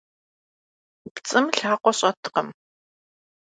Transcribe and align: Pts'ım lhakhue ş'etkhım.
Pts'ım 1.13 1.45
lhakhue 1.55 1.91
ş'etkhım. 1.99 2.47